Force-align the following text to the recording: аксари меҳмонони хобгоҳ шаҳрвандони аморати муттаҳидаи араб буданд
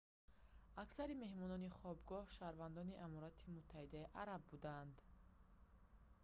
аксари 0.83 1.21
меҳмонони 1.23 1.73
хобгоҳ 1.79 2.25
шаҳрвандони 2.37 2.99
аморати 3.05 3.45
муттаҳидаи 3.55 4.11
араб 4.21 4.41
буданд 4.51 4.95